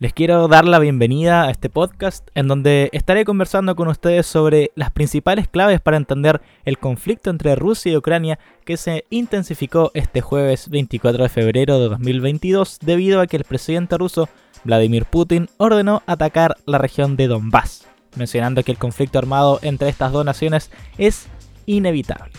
Les 0.00 0.14
quiero 0.14 0.48
dar 0.48 0.64
la 0.64 0.78
bienvenida 0.78 1.44
a 1.44 1.50
este 1.50 1.68
podcast 1.68 2.26
en 2.34 2.48
donde 2.48 2.88
estaré 2.94 3.26
conversando 3.26 3.76
con 3.76 3.86
ustedes 3.86 4.24
sobre 4.24 4.70
las 4.74 4.90
principales 4.90 5.46
claves 5.46 5.82
para 5.82 5.98
entender 5.98 6.40
el 6.64 6.78
conflicto 6.78 7.28
entre 7.28 7.54
Rusia 7.54 7.92
y 7.92 7.98
Ucrania 7.98 8.38
que 8.64 8.78
se 8.78 9.04
intensificó 9.10 9.90
este 9.92 10.22
jueves 10.22 10.70
24 10.70 11.24
de 11.24 11.28
febrero 11.28 11.78
de 11.78 11.90
2022 11.90 12.78
debido 12.80 13.20
a 13.20 13.26
que 13.26 13.36
el 13.36 13.44
presidente 13.44 13.98
ruso 13.98 14.30
Vladimir 14.64 15.04
Putin 15.04 15.50
ordenó 15.58 16.02
atacar 16.06 16.56
la 16.64 16.78
región 16.78 17.16
de 17.16 17.26
Donbass, 17.26 17.86
mencionando 18.16 18.62
que 18.62 18.72
el 18.72 18.78
conflicto 18.78 19.18
armado 19.18 19.58
entre 19.60 19.90
estas 19.90 20.12
dos 20.12 20.24
naciones 20.24 20.70
es 20.96 21.26
inevitable. 21.66 22.32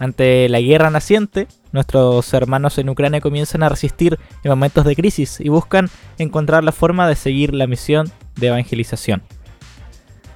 Ante 0.00 0.48
la 0.48 0.60
guerra 0.60 0.90
naciente, 0.90 1.46
nuestros 1.72 2.32
hermanos 2.34 2.78
en 2.78 2.88
Ucrania 2.88 3.20
comienzan 3.20 3.62
a 3.62 3.68
resistir 3.68 4.18
en 4.42 4.50
momentos 4.50 4.84
de 4.84 4.96
crisis 4.96 5.40
y 5.40 5.48
buscan 5.48 5.90
encontrar 6.18 6.64
la 6.64 6.72
forma 6.72 7.08
de 7.08 7.16
seguir 7.16 7.54
la 7.54 7.66
misión 7.66 8.10
de 8.36 8.48
evangelización. 8.48 9.22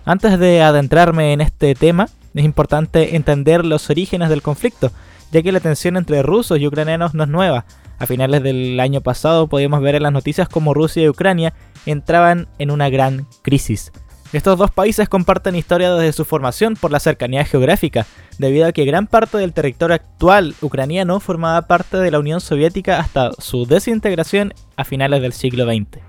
Antes 0.05 0.39
de 0.39 0.63
adentrarme 0.63 1.33
en 1.33 1.41
este 1.41 1.75
tema, 1.75 2.09
es 2.35 2.45
importante 2.45 3.17
entender 3.17 3.65
los 3.65 3.91
orígenes 3.91 4.29
del 4.29 4.43
conflicto, 4.43 4.93
ya 5.33 5.43
que 5.43 5.53
la 5.53 5.61
tensión 5.61 5.97
entre 5.97 6.23
rusos 6.23 6.59
y 6.59 6.67
ucranianos 6.67 7.15
no 7.15 7.25
es 7.25 7.29
nueva. 7.29 7.65
A 7.99 8.07
finales 8.07 8.43
del 8.43 8.79
año 8.79 9.01
pasado 9.01 9.47
podíamos 9.47 9.81
ver 9.81 9.95
en 9.95 10.03
las 10.03 10.13
noticias 10.13 10.49
cómo 10.49 10.75
Rusia 10.75 11.03
y 11.03 11.09
Ucrania 11.09 11.55
entraban 11.87 12.47
en 12.59 12.71
una 12.71 12.91
gran 12.91 13.27
crisis. 13.43 13.91
Estos 14.33 14.59
dos 14.59 14.71
países 14.71 15.09
comparten 15.09 15.55
historia 15.55 15.95
desde 15.95 16.13
su 16.13 16.25
formación 16.25 16.75
por 16.75 16.91
la 16.91 17.01
cercanía 17.01 17.45
geográfica, 17.45 18.07
debido 18.39 18.67
a 18.67 18.73
que 18.73 18.85
gran 18.85 19.07
parte 19.07 19.39
del 19.39 19.53
territorio 19.53 19.95
actual 19.95 20.55
ucraniano 20.61 21.21
formaba 21.21 21.63
parte 21.63 21.97
de 21.97 22.11
la 22.11 22.19
Unión 22.19 22.41
Soviética 22.41 22.99
hasta 22.99 23.31
su 23.39 23.67
desintegración 23.67 24.53
a 24.77 24.85
finales 24.85 25.23
del 25.23 25.33
siglo 25.33 25.65
XX. 25.65 26.03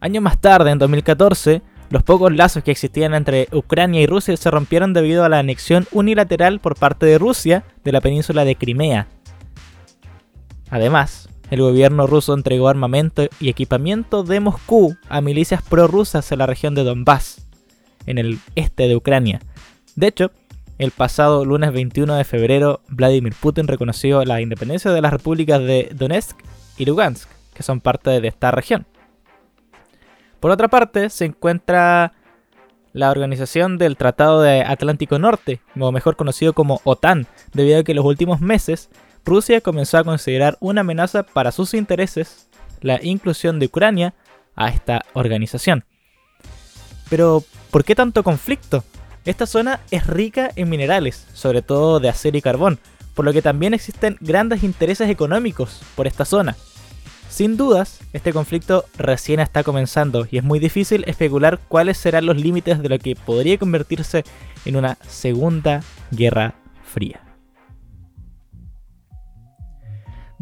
Años 0.00 0.22
más 0.22 0.40
tarde, 0.40 0.70
en 0.70 0.78
2014, 0.78 1.62
los 1.90 2.02
pocos 2.02 2.32
lazos 2.32 2.62
que 2.62 2.70
existían 2.70 3.12
entre 3.14 3.48
Ucrania 3.52 4.00
y 4.00 4.06
Rusia 4.06 4.36
se 4.36 4.50
rompieron 4.50 4.94
debido 4.94 5.24
a 5.24 5.28
la 5.28 5.40
anexión 5.40 5.86
unilateral 5.92 6.58
por 6.58 6.76
parte 6.76 7.06
de 7.06 7.18
Rusia 7.18 7.64
de 7.84 7.92
la 7.92 8.00
península 8.00 8.44
de 8.44 8.56
Crimea. 8.56 9.08
Además, 10.70 11.28
el 11.52 11.60
gobierno 11.60 12.06
ruso 12.06 12.32
entregó 12.32 12.68
armamento 12.68 13.28
y 13.38 13.50
equipamiento 13.50 14.22
de 14.22 14.40
Moscú 14.40 14.96
a 15.10 15.20
milicias 15.20 15.60
prorrusas 15.60 16.32
en 16.32 16.38
la 16.38 16.46
región 16.46 16.74
de 16.74 16.82
Donbass, 16.82 17.46
en 18.06 18.16
el 18.16 18.38
este 18.54 18.88
de 18.88 18.96
Ucrania. 18.96 19.42
De 19.94 20.06
hecho, 20.06 20.30
el 20.78 20.92
pasado 20.92 21.44
lunes 21.44 21.70
21 21.74 22.14
de 22.14 22.24
febrero, 22.24 22.80
Vladimir 22.88 23.34
Putin 23.38 23.68
reconoció 23.68 24.24
la 24.24 24.40
independencia 24.40 24.92
de 24.92 25.02
las 25.02 25.12
repúblicas 25.12 25.60
de 25.60 25.90
Donetsk 25.94 26.38
y 26.78 26.86
Lugansk, 26.86 27.28
que 27.52 27.62
son 27.62 27.82
parte 27.82 28.22
de 28.22 28.28
esta 28.28 28.50
región. 28.50 28.86
Por 30.40 30.52
otra 30.52 30.68
parte, 30.68 31.10
se 31.10 31.26
encuentra 31.26 32.14
la 32.94 33.10
organización 33.10 33.76
del 33.76 33.98
Tratado 33.98 34.40
de 34.40 34.62
Atlántico 34.62 35.18
Norte, 35.18 35.60
o 35.78 35.92
mejor 35.92 36.16
conocido 36.16 36.54
como 36.54 36.80
OTAN, 36.84 37.26
debido 37.52 37.80
a 37.80 37.84
que 37.84 37.92
en 37.92 37.96
los 37.96 38.06
últimos 38.06 38.40
meses 38.40 38.88
Rusia 39.24 39.60
comenzó 39.60 39.98
a 39.98 40.04
considerar 40.04 40.56
una 40.60 40.80
amenaza 40.80 41.22
para 41.22 41.52
sus 41.52 41.74
intereses 41.74 42.48
la 42.80 42.98
inclusión 43.02 43.58
de 43.58 43.66
Ucrania 43.66 44.14
a 44.56 44.68
esta 44.68 45.04
organización. 45.12 45.84
Pero, 47.08 47.44
¿por 47.70 47.84
qué 47.84 47.94
tanto 47.94 48.22
conflicto? 48.22 48.84
Esta 49.24 49.46
zona 49.46 49.80
es 49.90 50.06
rica 50.06 50.50
en 50.56 50.68
minerales, 50.68 51.26
sobre 51.32 51.62
todo 51.62 52.00
de 52.00 52.08
acero 52.08 52.36
y 52.36 52.42
carbón, 52.42 52.80
por 53.14 53.24
lo 53.24 53.32
que 53.32 53.42
también 53.42 53.74
existen 53.74 54.16
grandes 54.20 54.64
intereses 54.64 55.08
económicos 55.08 55.80
por 55.94 56.06
esta 56.06 56.24
zona. 56.24 56.56
Sin 57.28 57.56
dudas, 57.56 58.00
este 58.12 58.32
conflicto 58.32 58.84
recién 58.98 59.40
está 59.40 59.62
comenzando 59.62 60.26
y 60.30 60.38
es 60.38 60.44
muy 60.44 60.58
difícil 60.58 61.04
especular 61.06 61.60
cuáles 61.68 61.96
serán 61.96 62.26
los 62.26 62.36
límites 62.36 62.82
de 62.82 62.88
lo 62.90 62.98
que 62.98 63.16
podría 63.16 63.56
convertirse 63.56 64.24
en 64.66 64.76
una 64.76 64.98
segunda 65.06 65.82
guerra 66.10 66.54
fría. 66.84 67.21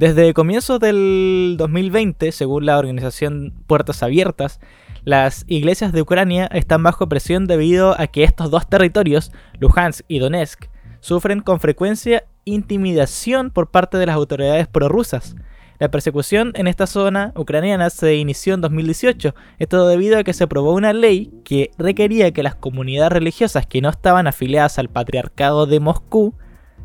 Desde 0.00 0.32
comienzos 0.32 0.80
del 0.80 1.56
2020, 1.58 2.32
según 2.32 2.64
la 2.64 2.78
organización 2.78 3.52
Puertas 3.66 4.02
Abiertas, 4.02 4.58
las 5.04 5.44
iglesias 5.46 5.92
de 5.92 6.00
Ucrania 6.00 6.46
están 6.46 6.82
bajo 6.82 7.06
presión 7.06 7.46
debido 7.46 8.00
a 8.00 8.06
que 8.06 8.24
estos 8.24 8.50
dos 8.50 8.66
territorios, 8.66 9.30
Luhansk 9.58 10.06
y 10.08 10.18
Donetsk, 10.18 10.70
sufren 11.00 11.40
con 11.40 11.60
frecuencia 11.60 12.24
intimidación 12.46 13.50
por 13.50 13.70
parte 13.70 13.98
de 13.98 14.06
las 14.06 14.16
autoridades 14.16 14.68
prorrusas. 14.68 15.36
La 15.78 15.90
persecución 15.90 16.52
en 16.54 16.66
esta 16.66 16.86
zona 16.86 17.34
ucraniana 17.36 17.90
se 17.90 18.16
inició 18.16 18.54
en 18.54 18.62
2018, 18.62 19.34
esto 19.58 19.86
debido 19.86 20.18
a 20.18 20.24
que 20.24 20.32
se 20.32 20.44
aprobó 20.44 20.72
una 20.72 20.94
ley 20.94 21.30
que 21.44 21.72
requería 21.76 22.32
que 22.32 22.42
las 22.42 22.54
comunidades 22.54 23.12
religiosas 23.12 23.66
que 23.66 23.82
no 23.82 23.90
estaban 23.90 24.26
afiliadas 24.26 24.78
al 24.78 24.88
patriarcado 24.88 25.66
de 25.66 25.78
Moscú 25.78 26.32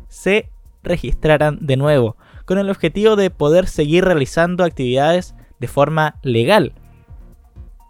se 0.06 0.50
registraran 0.82 1.60
de 1.62 1.78
nuevo, 1.78 2.18
con 2.46 2.58
el 2.58 2.70
objetivo 2.70 3.16
de 3.16 3.28
poder 3.30 3.66
seguir 3.66 4.04
realizando 4.04 4.64
actividades 4.64 5.34
de 5.58 5.68
forma 5.68 6.16
legal. 6.22 6.72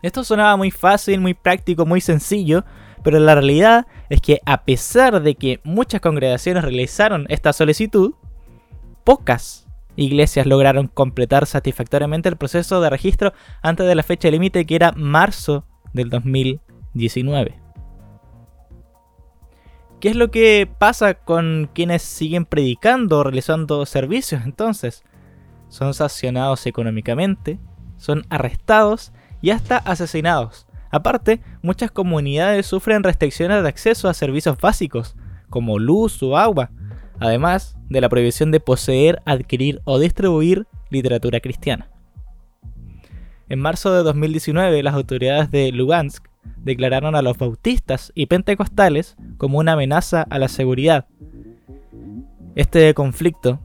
Esto 0.03 0.25
sonaba 0.25 0.57
muy 0.57 0.71
fácil, 0.71 1.21
muy 1.21 1.35
práctico, 1.35 1.87
muy 1.87 2.01
sencillo, 2.01 2.65
pero 3.03 3.21
la 3.21 3.35
realidad 3.35 3.87
es 4.09 4.21
que 4.21 4.41
a 4.47 4.65
pesar 4.65 5.23
de 5.23 5.35
que 5.37 5.61
muchas 5.63 6.01
congregaciones 6.01 6.65
realizaron 6.65 7.27
esta 7.29 7.53
solicitud, 7.53 8.15
pocas 9.05 9.67
iglesias 9.95 10.47
lograron 10.47 10.89
completar 10.89 11.47
satisfactoriamente 11.47 12.29
el 12.29 12.37
proceso 12.37 12.81
de 12.81 12.91
registro 12.91 13.33
antes 13.63 13.87
de 13.87 13.95
la 13.95 14.03
fecha 14.03 14.31
límite 14.31 14.67
que 14.67 14.77
era 14.77 14.93
marzo 14.93 15.65
del 15.93 16.11
2019. 16.11 17.66
¿Qué 20.01 20.11
es 20.11 20.17
lo 20.17 20.31
que 20.31 20.69
pasa 20.79 21.15
con 21.15 21.71
quienes 21.73 22.03
siguen 22.03 22.45
predicando 22.45 23.19
o 23.19 23.25
realizando 23.25 23.87
servicios 23.87 24.43
entonces? 24.45 25.03
Son 25.69 25.95
sancionados 25.95 26.67
económicamente, 26.67 27.59
son 27.97 28.27
arrestados 28.29 29.13
y 29.41 29.51
hasta 29.51 29.79
asesinados. 29.79 30.67
Aparte, 30.91 31.41
muchas 31.63 31.91
comunidades 31.91 32.67
sufren 32.67 33.03
restricciones 33.03 33.63
de 33.63 33.69
acceso 33.69 34.09
a 34.09 34.15
servicios 34.15 34.59
básicos, 34.59 35.17
como 35.49 35.79
luz 35.79 36.23
o 36.23 36.37
agua, 36.37 36.71
además 37.19 37.79
de 37.89 38.03
la 38.03 38.11
prohibición 38.11 38.51
de 38.51 38.61
poseer, 38.61 39.23
adquirir 39.25 39.81
o 39.85 39.99
distribuir 39.99 40.67
literatura 40.91 41.41
cristiana. 41.41 41.91
En 43.49 43.61
marzo 43.61 43.95
de 43.95 44.03
2019, 44.03 44.83
las 44.83 44.95
autoridades 44.95 45.51
de 45.51 45.73
Lugansk 45.73 46.27
declararon 46.57 47.15
a 47.15 47.23
los 47.23 47.39
bautistas 47.39 48.13
y 48.15 48.27
pentecostales 48.27 49.17
como 49.39 49.59
una 49.59 49.73
amenaza 49.73 50.23
a 50.23 50.39
la 50.39 50.49
seguridad. 50.49 51.07
Este 52.55 52.93
conflicto, 52.95 53.61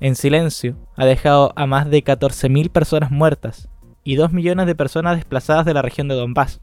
en 0.00 0.14
silencio, 0.14 0.76
ha 0.96 1.06
dejado 1.06 1.52
a 1.56 1.66
más 1.66 1.90
de 1.90 2.04
14.000 2.04 2.70
personas 2.70 3.10
muertas 3.10 3.68
y 4.04 4.16
2 4.16 4.32
millones 4.32 4.66
de 4.66 4.74
personas 4.74 5.16
desplazadas 5.16 5.66
de 5.66 5.74
la 5.74 5.82
región 5.82 6.08
de 6.08 6.14
Donbass. 6.14 6.60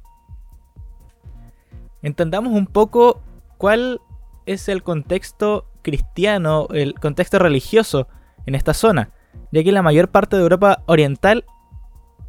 Entendamos 2.02 2.54
un 2.54 2.68
poco 2.68 3.22
cuál 3.58 4.00
es 4.46 4.70
el 4.70 4.84
contexto 4.84 5.66
cristiano, 5.82 6.68
el 6.72 6.94
contexto 6.96 7.40
religioso 7.40 8.08
en 8.46 8.56
esta 8.56 8.74
zona, 8.74 9.10
ya 9.52 9.64
que 9.64 9.72
la 9.72 9.82
mayor 9.82 10.10
parte 10.10 10.36
de 10.36 10.44
Europa 10.44 10.84
Oriental 10.86 11.46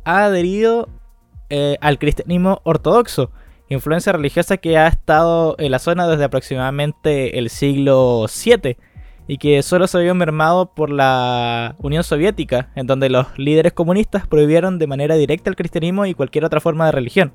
ha 0.04 0.24
adherido 0.24 0.88
eh, 1.50 1.76
al 1.80 1.98
cristianismo 1.98 2.60
ortodoxo, 2.64 3.30
influencia 3.68 4.12
religiosa 4.12 4.56
que 4.56 4.78
ha 4.78 4.86
estado 4.86 5.56
en 5.58 5.70
la 5.70 5.78
zona 5.78 6.06
desde 6.06 6.24
aproximadamente 6.24 7.38
el 7.38 7.50
siglo 7.50 8.26
VII 8.26 8.76
y 9.28 9.38
que 9.38 9.62
solo 9.62 9.86
se 9.88 10.00
vio 10.00 10.14
mermado 10.14 10.72
por 10.74 10.90
la 10.90 11.74
Unión 11.78 12.04
Soviética, 12.04 12.70
en 12.76 12.86
donde 12.86 13.10
los 13.10 13.26
líderes 13.38 13.72
comunistas 13.72 14.26
prohibieron 14.26 14.78
de 14.78 14.86
manera 14.86 15.16
directa 15.16 15.50
el 15.50 15.56
cristianismo 15.56 16.06
y 16.06 16.14
cualquier 16.14 16.44
otra 16.44 16.60
forma 16.60 16.86
de 16.86 16.92
religión. 16.92 17.32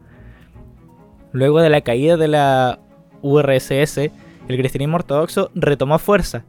Luego 1.34 1.62
de 1.62 1.70
la 1.70 1.82
caída 1.82 2.18
de 2.18 2.28
la 2.28 2.80
URSS, 3.22 3.98
el 3.98 4.58
cristianismo 4.58 4.98
ortodoxo 4.98 5.52
retomó 5.54 6.00
fuerza, 6.00 6.46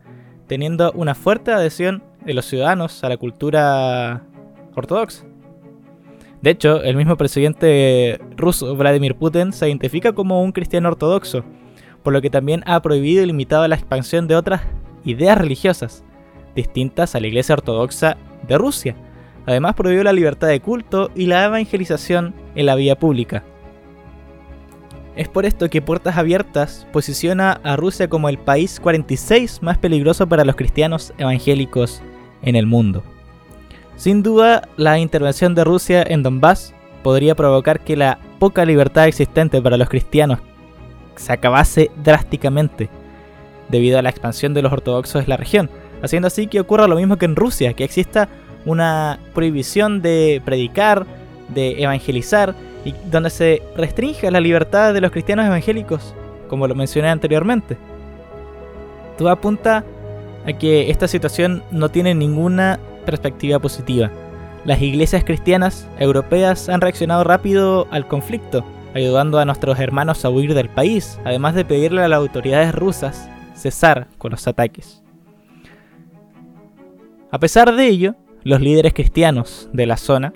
teniendo 0.46 0.92
una 0.92 1.14
fuerte 1.14 1.52
adhesión 1.52 2.02
de 2.24 2.34
los 2.34 2.46
ciudadanos 2.46 3.02
a 3.02 3.08
la 3.08 3.16
cultura 3.16 4.22
ortodoxa. 4.74 5.24
De 6.42 6.50
hecho, 6.50 6.82
el 6.82 6.96
mismo 6.96 7.16
presidente 7.16 8.20
ruso, 8.36 8.74
Vladimir 8.74 9.14
Putin, 9.14 9.52
se 9.52 9.68
identifica 9.68 10.12
como 10.12 10.42
un 10.42 10.50
cristiano 10.50 10.88
ortodoxo, 10.88 11.44
por 12.02 12.12
lo 12.12 12.20
que 12.20 12.30
también 12.30 12.64
ha 12.66 12.82
prohibido 12.82 13.22
y 13.22 13.26
limitado 13.26 13.66
la 13.68 13.76
expansión 13.76 14.26
de 14.26 14.34
otras 14.34 14.62
ideas 15.04 15.38
religiosas, 15.38 16.02
distintas 16.56 17.14
a 17.14 17.20
la 17.20 17.28
Iglesia 17.28 17.54
Ortodoxa 17.54 18.16
de 18.48 18.58
Rusia. 18.58 18.96
Además 19.46 19.74
prohibió 19.74 20.02
la 20.02 20.12
libertad 20.12 20.48
de 20.48 20.58
culto 20.58 21.12
y 21.14 21.26
la 21.26 21.44
evangelización 21.44 22.34
en 22.56 22.66
la 22.66 22.74
vía 22.74 22.98
pública. 22.98 23.44
Es 25.14 25.28
por 25.28 25.46
esto 25.46 25.70
que 25.70 25.82
Puertas 25.82 26.16
Abiertas 26.16 26.88
posiciona 26.92 27.60
a 27.62 27.76
Rusia 27.76 28.08
como 28.08 28.28
el 28.28 28.38
país 28.38 28.80
46 28.80 29.62
más 29.62 29.78
peligroso 29.78 30.26
para 30.26 30.44
los 30.44 30.56
cristianos 30.56 31.12
evangélicos 31.18 32.02
en 32.42 32.56
el 32.56 32.66
mundo. 32.66 33.04
Sin 33.96 34.22
duda, 34.22 34.68
la 34.76 34.98
intervención 34.98 35.54
de 35.54 35.64
Rusia 35.64 36.02
en 36.06 36.22
Donbass 36.22 36.74
podría 37.02 37.34
provocar 37.34 37.80
que 37.80 37.96
la 37.96 38.18
poca 38.38 38.64
libertad 38.64 39.06
existente 39.06 39.60
para 39.60 39.76
los 39.76 39.88
cristianos 39.88 40.40
se 41.16 41.32
acabase 41.32 41.90
drásticamente 42.02 42.88
debido 43.68 43.98
a 43.98 44.02
la 44.02 44.10
expansión 44.10 44.54
de 44.54 44.62
los 44.62 44.72
ortodoxos 44.72 45.22
en 45.22 45.28
la 45.28 45.36
región, 45.36 45.70
haciendo 46.02 46.28
así 46.28 46.46
que 46.46 46.60
ocurra 46.60 46.88
lo 46.88 46.96
mismo 46.96 47.16
que 47.16 47.26
en 47.26 47.36
Rusia, 47.36 47.74
que 47.74 47.84
exista 47.84 48.28
una 48.64 49.18
prohibición 49.34 50.02
de 50.02 50.42
predicar, 50.44 51.06
de 51.48 51.82
evangelizar, 51.82 52.54
y 52.84 52.94
donde 53.10 53.30
se 53.30 53.62
restringe 53.76 54.30
la 54.30 54.40
libertad 54.40 54.92
de 54.92 55.00
los 55.00 55.12
cristianos 55.12 55.46
evangélicos, 55.46 56.14
como 56.48 56.66
lo 56.66 56.74
mencioné 56.74 57.08
anteriormente. 57.08 57.76
Todo 59.16 59.30
apunta 59.30 59.84
a 60.46 60.52
que 60.52 60.90
esta 60.90 61.06
situación 61.06 61.62
no 61.70 61.88
tiene 61.90 62.14
ninguna 62.14 62.80
perspectiva 63.02 63.58
positiva. 63.58 64.10
Las 64.64 64.80
iglesias 64.80 65.24
cristianas 65.24 65.88
europeas 65.98 66.68
han 66.68 66.80
reaccionado 66.80 67.24
rápido 67.24 67.88
al 67.90 68.06
conflicto, 68.06 68.64
ayudando 68.94 69.38
a 69.38 69.44
nuestros 69.44 69.78
hermanos 69.80 70.24
a 70.24 70.30
huir 70.30 70.54
del 70.54 70.68
país, 70.68 71.18
además 71.24 71.54
de 71.54 71.64
pedirle 71.64 72.02
a 72.02 72.08
las 72.08 72.18
autoridades 72.18 72.74
rusas 72.74 73.28
cesar 73.54 74.08
con 74.18 74.30
los 74.30 74.46
ataques. 74.46 75.02
A 77.30 77.38
pesar 77.38 77.74
de 77.74 77.86
ello, 77.86 78.14
los 78.44 78.60
líderes 78.60 78.92
cristianos 78.92 79.68
de 79.72 79.86
la 79.86 79.96
zona 79.96 80.32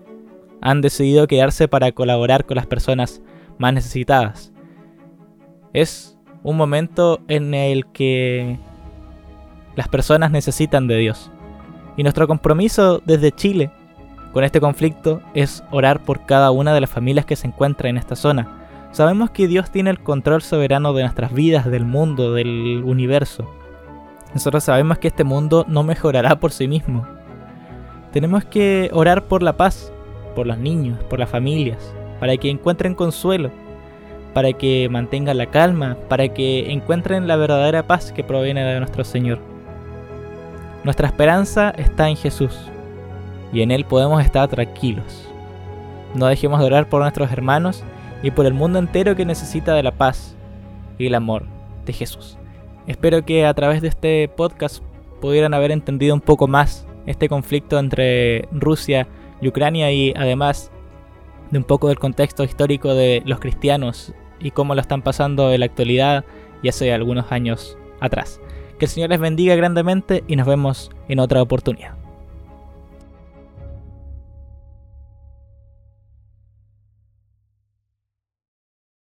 han 0.61 0.81
decidido 0.81 1.27
quedarse 1.27 1.69
para 1.69 1.93
colaborar 1.93 2.47
con 2.47 2.57
las 2.57 2.67
personas 2.67 3.21
más 3.59 3.73
necesitadas. 3.73 4.53
Es 5.73 6.17
un 6.43 6.57
momento 6.57 7.21
en 7.29 7.55
el 7.55 7.87
que 7.87 8.59
las 9.75 9.89
personas 9.89 10.31
necesitan 10.31 10.87
de 10.87 10.97
Dios. 10.97 11.31
Y 11.97 12.03
nuestro 12.03 12.29
compromiso 12.29 13.01
desde 13.05 13.33
Chile 13.33 13.71
con 14.33 14.45
este 14.45 14.61
conflicto 14.61 15.23
es 15.33 15.65
orar 15.71 16.01
por 16.01 16.27
cada 16.27 16.51
una 16.51 16.75
de 16.75 16.83
las 16.83 16.91
familias 16.91 17.25
que 17.25 17.37
se 17.37 17.47
encuentran 17.47 17.91
en 17.91 17.97
esta 17.97 18.17
zona. 18.17 18.67
Sabemos 18.93 19.31
que 19.31 19.49
Dios 19.49 19.71
tiene 19.71 19.91
el 19.91 20.01
control 20.01 20.43
soberano 20.43 20.93
de 20.93 21.03
nuestras 21.03 21.33
vidas, 21.33 21.65
del 21.67 21.87
mundo, 21.87 22.35
del 22.35 22.83
universo. 22.85 23.51
Nosotros 24.35 24.65
sabemos 24.65 24.99
que 24.99 25.09
este 25.09 25.25
mundo 25.25 25.65
no 25.69 25.83
mejorará 25.83 26.39
por 26.39 26.53
sí 26.53 26.69
mismo. 26.69 27.07
Tenemos 28.13 28.45
que 28.45 28.91
orar 28.93 29.25
por 29.25 29.43
la 29.43 29.57
paz, 29.57 29.91
por 30.35 30.47
los 30.47 30.59
niños, 30.59 31.03
por 31.05 31.19
las 31.19 31.31
familias, 31.31 31.79
para 32.21 32.37
que 32.37 32.51
encuentren 32.51 32.95
consuelo, 32.95 33.51
para 34.35 34.53
que 34.53 34.89
mantengan 34.91 35.39
la 35.39 35.47
calma, 35.47 35.97
para 36.11 36.29
que 36.29 36.71
encuentren 36.71 37.27
la 37.27 37.37
verdadera 37.37 37.87
paz 37.87 38.13
que 38.13 38.23
proviene 38.23 38.65
de 38.65 38.81
nuestro 38.81 39.03
Señor. 39.03 39.56
Nuestra 40.87 41.09
esperanza 41.09 41.71
está 41.71 42.09
en 42.09 42.17
Jesús 42.17 42.57
y 43.53 43.63
en 43.63 43.73
Él 43.73 43.85
podemos 43.85 44.25
estar 44.25 44.49
tranquilos. 44.49 45.29
No 46.15 46.27
dejemos 46.27 46.61
de 46.61 46.67
orar 46.67 46.89
por 46.89 47.03
nuestros 47.03 47.33
hermanos 47.33 47.83
y 48.23 48.31
por 48.31 48.47
el 48.47 48.55
mundo 48.55 48.79
entero 48.79 49.17
que 49.17 49.25
necesita 49.25 49.75
de 49.75 49.83
la 49.83 49.91
paz 49.91 50.37
y 50.97 51.09
el 51.09 51.17
amor 51.17 51.43
de 51.87 51.93
Jesús. 51.93 52.39
Espero 52.87 53.25
que 53.25 53.47
a 53.47 53.53
través 53.53 53.83
de 53.83 53.89
este 53.89 54.29
podcast 54.29 54.81
pudieran 55.21 55.55
haber 55.55 55.73
entendido 55.73 56.15
un 56.15 56.21
poco 56.21 56.47
más 56.47 56.87
este 57.05 57.29
conflicto 57.29 57.81
entre 57.81 58.47
Rusia 58.53 59.09
y 59.41 59.49
Ucrania 59.49 59.91
y 59.91 60.15
además 60.17 60.71
de 61.51 61.59
un 61.59 61.65
poco 61.65 61.89
del 61.89 61.99
contexto 61.99 62.45
histórico 62.45 62.95
de 62.95 63.25
los 63.27 63.41
cristianos 63.41 64.15
y 64.39 64.53
cómo 64.53 64.77
lo 64.77 64.83
están 64.83 65.03
pasando 65.03 65.53
en 65.53 65.59
la 65.59 65.67
actualidad 65.67 66.25
y 66.63 66.69
hace 66.69 66.93
algunos 66.93 67.33
años 67.33 67.77
atrás. 67.99 68.41
Que 68.79 68.85
el 68.85 68.91
Señor 68.91 69.11
les 69.11 69.21
bendiga 69.21 69.55
grandemente 69.55 70.25
y 70.27 70.37
nos 70.37 70.47
vemos 70.47 70.91
en 71.09 71.19
otra 71.19 71.43
oportunidad. 71.43 72.06